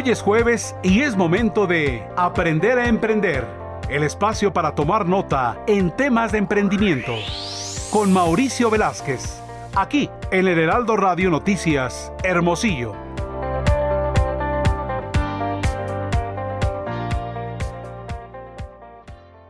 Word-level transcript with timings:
Hoy 0.00 0.10
es 0.10 0.22
jueves 0.22 0.76
y 0.84 1.02
es 1.02 1.16
momento 1.16 1.66
de 1.66 2.06
Aprender 2.16 2.78
a 2.78 2.86
Emprender, 2.86 3.44
el 3.88 4.04
espacio 4.04 4.52
para 4.52 4.72
tomar 4.72 5.06
nota 5.06 5.58
en 5.66 5.90
temas 5.90 6.30
de 6.30 6.38
emprendimiento. 6.38 7.16
Con 7.90 8.12
Mauricio 8.12 8.70
Velázquez, 8.70 9.42
aquí 9.74 10.08
en 10.30 10.46
el 10.46 10.56
Heraldo 10.56 10.96
Radio 10.96 11.30
Noticias, 11.30 12.12
Hermosillo. 12.22 12.94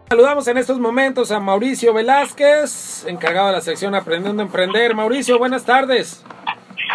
Saludamos 0.08 0.48
en 0.48 0.56
estos 0.56 0.78
momentos 0.78 1.30
a 1.30 1.40
Mauricio 1.40 1.92
Velázquez, 1.92 3.04
encargado 3.06 3.48
de 3.48 3.52
la 3.52 3.60
sección 3.60 3.94
Aprendiendo 3.94 4.42
a 4.42 4.46
Emprender. 4.46 4.94
Mauricio, 4.94 5.38
buenas 5.38 5.66
tardes. 5.66 6.24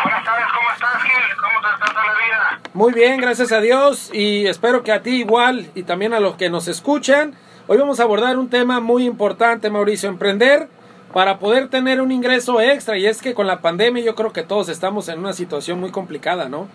Buenas 0.02 0.26
tardes, 0.26 0.46
¿cómo 0.56 0.72
estás, 0.72 1.04
Gil? 1.04 1.38
¿Cómo 1.40 1.62
te 1.62 1.86
está 1.86 2.04
la 2.04 2.14
vida? 2.14 2.63
Muy 2.74 2.92
bien, 2.92 3.22
gracias 3.22 3.52
a 3.52 3.62
Dios 3.62 4.10
y 4.12 4.48
espero 4.48 4.82
que 4.82 4.92
a 4.92 5.04
ti 5.04 5.20
igual 5.20 5.70
y 5.76 5.84
también 5.84 6.12
a 6.12 6.20
los 6.20 6.38
que 6.38 6.50
nos 6.50 6.68
escuchan. 6.68 7.38
Hoy 7.68 7.78
vamos 7.78 8.00
a 8.00 8.04
abordar 8.04 8.36
un 8.40 8.50
tema 8.50 8.80
muy 8.80 9.06
importante, 9.06 9.70
Mauricio, 9.70 10.10
emprender 10.10 10.70
para 11.14 11.38
poder 11.38 11.70
tener 11.70 12.02
un 12.02 12.12
ingreso 12.12 12.60
extra 12.62 12.98
y 12.98 13.06
es 13.06 13.22
que 13.22 13.36
con 13.36 13.46
la 13.46 13.62
pandemia 13.62 14.04
yo 14.04 14.16
creo 14.16 14.34
que 14.34 14.42
todos 14.42 14.70
estamos 14.70 15.08
en 15.08 15.20
una 15.20 15.34
situación 15.34 15.80
muy 15.80 15.92
complicada, 15.92 16.50
¿no? 16.50 16.68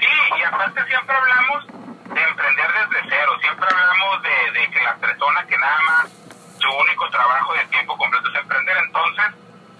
Sí, 0.00 0.06
y 0.36 0.42
aparte 0.42 0.84
siempre 0.88 1.14
hablamos 1.14 1.64
de 2.12 2.22
emprender 2.22 2.66
desde 2.66 3.08
cero, 3.08 3.30
siempre 3.40 3.68
hablamos 3.70 4.22
de, 4.24 4.70
que 4.72 4.82
la 4.82 4.96
persona 4.96 5.46
que 5.46 5.56
nada 5.58 5.78
más 5.86 6.10
su 6.58 6.68
único 6.68 7.08
trabajo 7.08 7.54
de 7.54 7.66
tiempo 7.66 7.96
completo 7.96 8.28
es 8.34 8.34
emprender, 8.34 8.76
entonces 8.84 9.26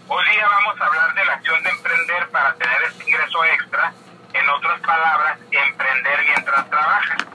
hoy 0.06 0.24
día 0.30 0.46
vamos 0.46 0.80
a 0.80 0.87
hablar 0.87 1.12
de 1.12 1.24
la 1.24 1.34
emprender 1.34 2.28
para 2.30 2.54
tener 2.54 2.82
este 2.87 3.10
ingreso 3.10 3.45
extra, 3.46 3.92
en 4.32 4.48
otras 4.48 4.80
palabras, 5.00 5.38
emprender 5.50 6.24
mientras 6.27 6.68
trabajas. 6.68 7.27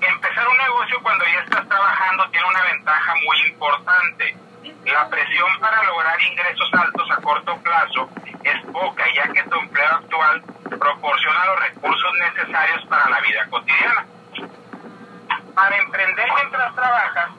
Empezar 0.00 0.48
un 0.48 0.58
negocio 0.58 1.00
cuando 1.02 1.24
ya 1.24 1.40
estás 1.40 1.66
trabajando 1.68 2.28
tiene 2.30 2.46
una 2.46 2.62
ventaja 2.64 3.14
muy 3.24 3.40
importante. 3.48 4.36
La 4.84 5.08
presión 5.08 5.48
para 5.60 5.82
lograr 5.84 6.20
ingresos 6.20 6.70
altos 6.74 7.10
a 7.10 7.16
corto 7.22 7.56
plazo 7.62 8.10
es 8.44 8.60
poca, 8.70 9.04
ya 9.14 9.32
que 9.32 9.42
tu 9.44 9.58
empleo 9.60 9.94
actual 9.94 10.42
proporciona 10.78 11.46
los 11.46 11.60
recursos 11.60 12.12
necesarios 12.18 12.84
para 12.86 13.08
la 13.08 13.20
vida 13.20 13.46
cotidiana. 13.48 14.06
Para 15.54 15.76
emprender 15.76 16.28
mientras 16.34 16.74
trabajas, 16.74 17.30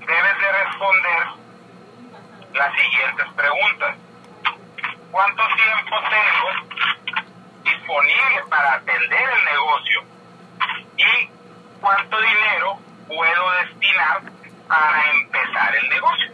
debes 0.00 0.38
de 0.40 0.64
responder 0.64 1.26
las 2.54 2.72
siguientes 2.74 3.26
preguntas. 3.36 3.96
¿Cuánto 5.10 5.42
tiempo 5.56 5.96
tengo 6.10 6.78
disponible 7.88 8.42
para 8.48 8.67
atender 8.78 9.28
el 9.38 9.44
negocio? 9.44 10.02
¿Y 10.96 11.30
cuánto 11.80 12.20
dinero 12.20 12.78
puedo 13.06 13.50
destinar 13.62 14.22
para 14.66 15.10
empezar 15.10 15.74
el 15.76 15.88
negocio? 15.88 16.32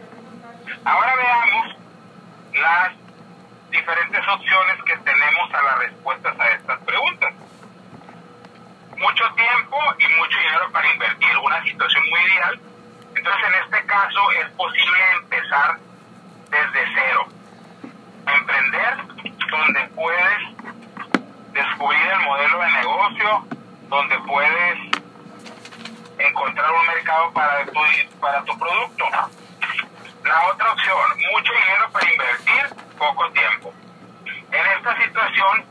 Ahora 0.85 1.15
veamos 1.15 1.75
las 2.53 2.91
diferentes 3.69 4.27
opciones 4.27 4.83
que 4.85 4.97
tenemos 4.97 5.53
a 5.53 5.61
las 5.61 5.79
respuestas 5.79 6.39
a 6.39 6.49
estas 6.49 6.79
preguntas. 6.83 7.33
Mucho 8.97 9.25
tiempo 9.35 9.77
y 9.99 10.07
mucho 10.15 10.37
dinero 10.39 10.71
para 10.71 10.91
invertir, 10.93 11.37
una 11.37 11.61
situación 11.63 12.03
muy 12.09 12.19
ideal. 12.21 12.59
Entonces, 13.15 13.43
en 13.47 13.63
este 13.63 13.85
caso, 13.85 14.31
es 14.31 14.49
posible 14.51 15.03
empezar 15.21 15.77
desde 16.49 16.93
cero. 16.93 17.27
Emprender 18.27 18.97
donde 19.49 19.87
puedes 19.95 20.55
descubrir 21.55 22.05
el 22.05 22.19
modelo 22.19 22.59
de 22.59 22.71
negocio, 22.71 23.45
donde 23.87 24.19
puedes 24.19 24.77
encontrar 26.19 26.69
un 26.71 26.87
mercado 26.87 27.31
para 27.31 27.65
tu, 27.65 27.79
para 28.19 28.43
tu 28.43 28.59
producto. 28.59 29.05
La 30.23 30.47
otra 30.47 30.71
opción, 30.73 31.09
mucho 31.31 31.53
dinero 31.53 31.89
para 31.93 32.11
invertir, 32.11 32.75
poco 32.97 33.31
tiempo. 33.31 33.73
En 34.51 34.65
esta 34.77 35.01
situación 35.01 35.65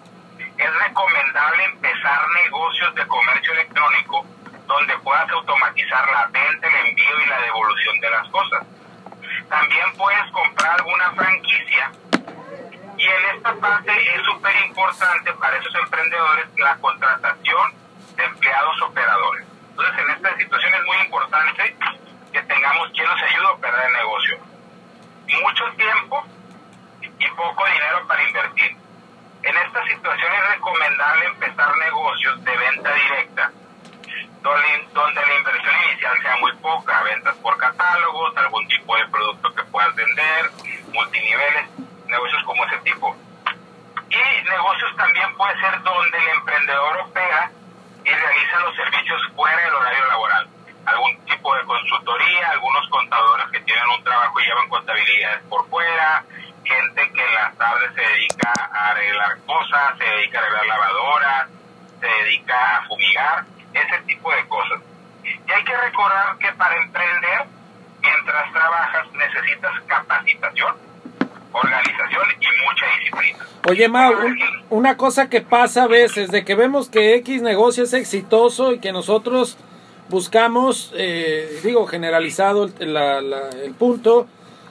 es 0.56 0.74
recomendable 0.86 1.64
empezar 1.64 2.20
negocios 2.44 2.94
de 2.94 3.06
comercio 3.06 3.52
electrónico 3.52 4.26
donde 4.66 4.98
puedas 4.98 5.28
automatizar 5.30 6.08
la 6.08 6.26
venta, 6.28 6.66
el 6.66 6.88
envío 6.88 7.20
y 7.20 7.26
la 7.26 7.40
devolución 7.42 8.00
de 8.00 8.10
las 8.10 8.28
cosas. 8.28 8.66
También 9.50 9.92
puedes 9.98 10.30
comprar 10.32 10.80
alguna 10.80 11.12
franquicia 11.12 11.43
y 13.04 13.06
en 13.06 13.36
esta 13.36 13.54
parte 13.56 13.92
es 14.14 14.22
súper 14.24 14.56
importante 14.64 15.30
para 15.34 15.58
esos 15.58 15.74
emprendedores 15.74 16.46
la 16.56 16.74
contratación 16.78 17.74
de 18.16 18.24
empleados 18.24 18.80
operadores. 18.80 19.46
Entonces 19.68 19.98
en 19.98 20.10
esta 20.10 20.36
situación 20.36 20.74
es 20.74 20.84
muy 20.86 20.96
importante 20.98 21.76
que 22.32 22.42
tengamos 22.42 22.90
quien 22.92 23.06
nos 23.06 23.22
ayude 23.22 23.46
a 23.46 23.50
operar 23.50 23.86
el 23.86 23.92
negocio. 23.92 24.38
Mucho 25.42 25.64
tiempo 25.76 26.24
y 27.02 27.28
poco 27.32 27.66
dinero 27.66 28.06
para 28.06 28.22
invertir. 28.22 28.76
En 29.42 29.56
esta 29.56 29.84
situación 29.84 30.32
es 30.32 30.54
recomendable 30.54 31.26
empezar 31.26 31.76
negocios 31.76 32.42
de 32.42 32.56
venta 32.56 32.94
directa, 32.94 33.52
donde, 34.40 34.88
donde 34.94 35.20
la 35.20 35.34
inversión 35.34 35.74
inicial 35.90 36.22
sea 36.22 36.36
muy 36.38 36.52
poca, 36.56 37.02
ventas 37.02 37.36
por 37.36 37.58
catálogos, 37.58 38.34
algún 38.38 38.66
tipo 38.68 38.96
de 38.96 39.06
producto 39.08 39.54
que 39.54 39.64
puedas 39.64 39.94
vender, 39.94 40.50
multiniveles, 40.90 41.68
negocios 42.08 42.42
como 42.44 42.64
ese 42.64 42.78
tipo. 42.78 43.16
Y 44.10 44.48
negocios 44.48 44.96
también 44.96 45.34
puede 45.36 45.58
ser 45.60 45.82
donde 45.82 46.18
el 46.18 46.28
emprendedor 46.28 46.98
opera 46.98 47.50
y 48.04 48.10
realiza 48.10 48.60
los 48.60 48.76
servicios 48.76 49.20
fuera 49.34 49.60
del 49.62 49.74
horario 49.74 50.06
laboral. 50.06 50.48
Algún 50.86 51.24
tipo 51.24 51.54
de 51.56 51.64
consultoría, 51.64 52.50
algunos 52.50 52.88
contadores 52.90 53.46
que 53.50 53.60
tienen 53.60 53.88
un 53.88 54.04
trabajo 54.34 54.40
y 54.40 54.44
llevan 54.44 54.68
contabilidades 54.68 55.42
por 55.48 55.68
fuera, 55.68 56.24
gente 56.64 57.10
que 57.12 57.24
en 57.24 57.34
las 57.34 57.54
tardes 57.56 57.90
se 57.94 58.00
dedica 58.00 58.52
a 58.72 58.90
arreglar 58.90 59.38
cosas, 59.46 59.98
se 59.98 60.04
dedica 60.04 60.38
a 60.38 60.42
arreglar 60.42 60.66
lavadoras, 60.66 61.48
se 62.00 62.06
dedica 62.06 62.76
a 62.78 62.86
fumigar, 62.86 63.44
ese 63.72 63.98
tipo 64.06 64.30
de 64.32 64.46
cosas. 64.48 64.80
Y 65.24 65.50
hay 65.52 65.64
que 65.64 65.76
recordar 65.76 66.36
que 66.38 66.52
para 66.52 66.76
emprender, 66.82 67.44
mientras 68.00 68.52
trabajas, 68.52 69.06
necesitas 69.12 69.72
capacitación, 69.86 70.76
organización 71.52 72.22
y 72.40 72.46
mucha 72.64 72.86
disciplina. 72.98 73.38
Oye, 73.68 73.88
Mau, 73.88 74.12
un- 74.12 74.64
una 74.70 74.96
cosa 74.96 75.28
que 75.28 75.40
pasa 75.40 75.84
a 75.84 75.86
veces, 75.88 76.30
de 76.30 76.44
que 76.44 76.54
vemos 76.54 76.88
que 76.88 77.14
X 77.16 77.42
negocio 77.42 77.84
es 77.84 77.92
exitoso 77.94 78.72
y 78.72 78.78
que 78.80 78.92
nosotros 78.92 79.56
buscamos, 80.18 80.92
eh, 80.96 81.58
digo, 81.64 81.86
generalizado 81.88 82.70
el, 82.78 82.94
la- 82.94 83.20
la- 83.20 83.48
el 83.64 83.74
punto, 83.74 84.28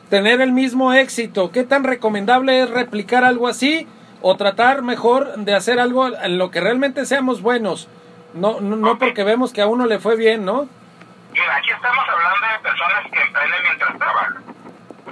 tener 0.10 0.40
el 0.40 0.54
mismo 0.54 0.94
éxito. 0.94 1.52
¿Qué 1.52 1.64
tan 1.66 1.84
recomendable 1.84 2.62
es 2.62 2.70
replicar 2.70 3.26
algo 3.26 3.50
así 3.50 3.86
o 4.22 4.38
tratar 4.38 4.84
mejor 4.84 5.36
de 5.36 5.54
hacer 5.54 5.82
algo 5.82 6.08
en 6.08 6.38
lo 6.38 6.50
que 6.50 6.62
realmente 6.62 7.06
seamos 7.06 7.42
buenos? 7.42 7.90
No, 8.34 8.62
no, 8.62 8.78
no 8.78 8.98
porque 8.98 9.26
vemos 9.26 9.52
que 9.52 9.62
a 9.62 9.68
uno 9.68 9.86
le 9.86 10.00
fue 10.00 10.16
bien, 10.16 10.46
¿no? 10.46 10.70
Mira, 11.34 11.56
aquí 11.58 11.72
estamos 11.72 12.06
hablando 12.08 12.48
de 12.54 12.60
personas 12.70 13.04
que 13.12 13.22
emprenden 13.22 13.62
mientras 13.64 13.98
trabajan. 13.98 14.44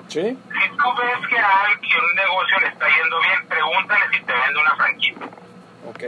Sí. 0.08 0.22
Si 0.22 0.70
tú 0.78 0.88
ves 0.98 1.28
que 1.30 1.38
a 1.40 1.50
alguien 1.66 1.98
un 2.10 2.16
negocio 2.16 2.60
le 2.62 2.68
está 2.68 2.86
yendo 2.88 3.20
bien, 3.20 3.48
pregúntale 3.50 4.06
si 4.14 4.24
te 4.24 4.32
vende 4.34 4.60
una 4.62 4.76
franquicia. 4.78 5.26
Ok. 5.90 6.04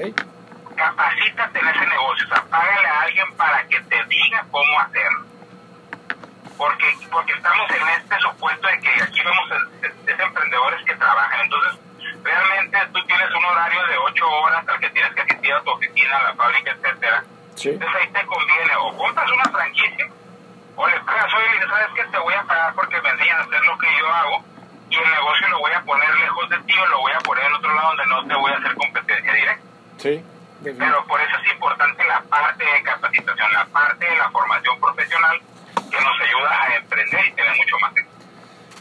Capacítate 0.76 1.60
en 1.60 1.68
ese 1.68 1.86
negocio, 1.88 2.26
o 2.26 2.30
sea, 2.34 2.44
págale 2.50 2.88
a 2.88 3.02
alguien 3.02 3.28
para 3.38 3.64
que 3.68 3.80
te 3.82 3.96
diga 4.10 4.44
cómo 4.50 4.80
hacerlo. 4.80 5.26
Porque, 7.14 7.34
estamos 7.34 7.70
en 7.72 7.88
este 8.02 8.20
supuesto 8.20 8.68
de 8.68 8.80
que 8.80 8.90
aquí 9.04 9.20
vemos 9.24 9.52
el- 9.52 9.86
el- 9.86 10.10
es 10.10 10.20
emprendedores 10.20 10.84
que 10.86 10.96
trabajan. 10.96 11.42
Entonces, 11.42 11.80
realmente 12.24 12.78
tú 12.92 13.06
tienes 13.06 13.30
un 13.32 13.46
horario 13.46 13.86
de 13.88 13.98
8 13.98 14.30
horas 14.30 14.68
al 14.68 14.80
que 14.80 14.90
tienes 14.90 15.14
que 15.14 15.22
asistir 15.22 15.54
a 15.54 15.62
tu 15.62 15.70
oficina, 15.72 16.18
a 16.18 16.24
la 16.24 16.34
fábrica, 16.36 16.72
etcétera. 16.72 17.24
Sí. 17.56 17.70
Entonces 17.70 18.02
ahí 18.02 18.08
te 18.12 18.26
conviene 18.26 18.76
o 18.80 18.98
compras 18.98 19.30
una 19.32 19.44
franquicia 19.46 20.08
o 20.76 20.88
le 20.88 21.00
pagas, 21.02 21.34
oye, 21.34 21.68
¿sabes 21.70 21.88
que 21.96 22.04
Te 22.12 22.18
voy 22.18 22.34
a 22.34 22.44
pagar 22.44 22.74
porque 22.74 23.02
me 23.02 23.10
enseñan 23.10 23.40
a 23.40 23.44
hacer 23.44 23.62
lo 23.64 23.78
que 23.78 23.88
yo 24.00 24.08
hago 24.14 24.44
y 24.90 24.96
el 24.96 25.10
negocio 25.12 25.48
lo 25.50 25.60
voy 25.60 25.72
a 25.72 25.82
poner 25.82 26.10
lejos 26.20 26.50
de 26.50 26.60
ti 26.60 26.74
o 26.78 26.86
lo 26.88 27.00
voy 27.00 27.12
a 27.12 27.20
poner 27.20 27.46
en 27.46 27.54
otro 27.54 27.74
lado 27.74 27.88
donde 27.90 28.06
no 28.08 28.28
te 28.28 28.36
voy 28.36 28.52
a 28.52 28.58
hacer 28.58 28.76
competencia 28.76 29.34
directa. 29.34 29.64
Sí. 29.98 30.26
Pero 30.64 31.06
por 31.06 31.20
eso 31.22 31.38
es 31.44 31.52
importante 31.54 32.04
la 32.06 32.22
parte 32.22 32.64
de 32.64 32.84
capacitación, 32.84 33.54
la 33.54 33.66
parte 33.66 34.06
de 34.06 34.16
la 34.16 34.30
formación 34.32 34.80
profesional 34.80 35.40
que 35.92 36.02
nos 36.02 36.22
ayuda 36.22 36.62
a 36.64 36.76
emprender 36.76 37.26
y 37.26 37.32
tener 37.34 37.56
mucho 37.58 37.78
más 37.80 37.92
éxito. 37.98 38.26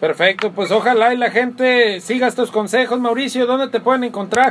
Perfecto, 0.02 0.50
pues 0.50 0.72
ojalá 0.72 1.14
y 1.14 1.16
la 1.16 1.31
gente 1.31 2.00
siga 2.00 2.26
estos 2.26 2.50
consejos. 2.50 2.99
Mauricio, 2.99 3.46
¿dónde 3.46 3.69
te 3.69 3.78
pueden 3.78 4.02
encontrar? 4.02 4.50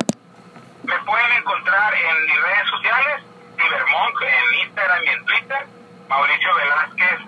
Me 0.84 0.98
pueden 1.00 1.32
encontrar 1.38 1.94
en 1.94 2.24
mis 2.24 2.42
redes 2.42 2.70
sociales, 2.70 3.24
Cibermonk, 3.58 4.22
en 4.22 4.66
Instagram 4.66 5.04
y 5.04 5.08
en 5.10 5.26
Twitter, 5.26 5.68
Mauricio 6.08 6.56
Velázquez 6.56 7.20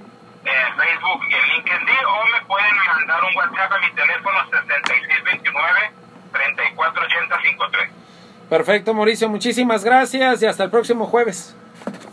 en 0.46 0.76
Facebook 0.78 1.22
y 1.30 1.34
en 1.34 1.48
LinkedIn, 1.50 2.06
o 2.08 2.26
me 2.32 2.46
pueden 2.48 2.76
mandar 2.88 3.24
un 3.26 3.36
WhatsApp 3.36 3.74
a 3.74 3.80
mi 3.80 3.92
teléfono 3.92 4.40
6629 4.52 5.92
348053. 6.32 7.90
Perfecto, 8.50 8.94
Mauricio. 8.94 9.28
Muchísimas 9.28 9.84
gracias 9.84 10.42
y 10.42 10.46
hasta 10.46 10.64
el 10.64 10.70
próximo 10.70 11.08
jueves. 11.08 11.58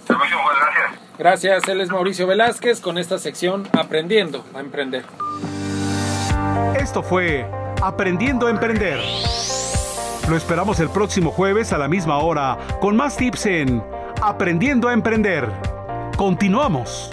El 0.09 0.17
próximo 0.17 0.43
jueves, 0.43 0.61
gracias. 0.61 1.01
Gracias, 1.19 1.69
él 1.69 1.81
es 1.81 1.89
Mauricio 1.89 2.27
Velázquez 2.27 2.81
con 2.81 2.99
esta 2.99 3.21
sección 3.21 3.69
Aprendiendo 3.79 4.45
a 4.57 4.59
Emprender. 4.59 5.05
Esto 6.79 7.03
fue 7.03 7.49
Aprendiendo 7.83 8.47
a 8.47 8.51
Emprender. 8.51 8.99
Lo 10.29 10.37
esperamos 10.37 10.81
el 10.81 10.91
próximo 10.91 11.31
jueves 11.31 11.73
a 11.73 11.79
la 11.79 11.89
misma 11.89 12.19
hora 12.19 12.59
con 12.81 12.97
más 12.97 13.17
tips 13.17 13.47
en 13.47 13.83
Aprendiendo 14.23 14.89
a 14.89 14.93
Emprender. 14.93 15.49
Continuamos. 16.17 17.11